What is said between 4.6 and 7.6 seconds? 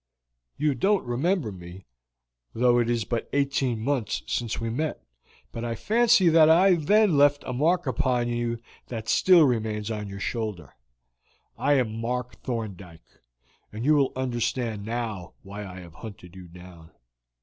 met; but I fancy that I then left a